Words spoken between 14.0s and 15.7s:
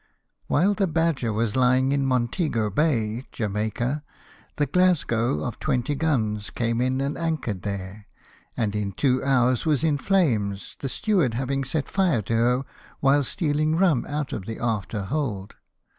out of the after hold.